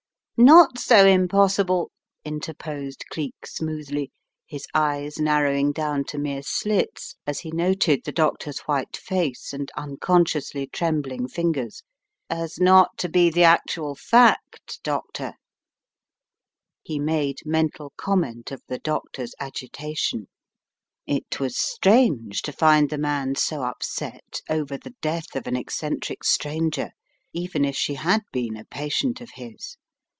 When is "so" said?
0.79-1.05, 23.35-23.61